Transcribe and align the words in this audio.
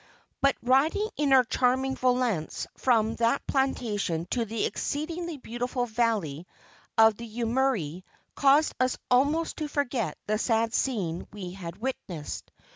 But 0.41 0.55
riding 0.63 1.11
in 1.15 1.31
our 1.31 1.43
charming 1.43 1.95
volantes 1.95 2.65
from 2.75 3.17
that 3.17 3.45
plantation 3.45 4.25
to 4.31 4.45
the 4.45 4.65
exceedingly 4.65 5.37
beautiful 5.37 5.85
valley 5.85 6.47
of 6.97 7.17
the 7.17 7.27
Yumurri 7.29 8.01
caused 8.33 8.73
us 8.79 8.97
almost 9.11 9.57
to 9.57 9.67
forget 9.67 10.17
the 10.25 10.39
sad 10.39 10.73
scene 10.73 11.27
we 11.31 11.51
had 11.51 11.75
witnessed. 11.77 12.49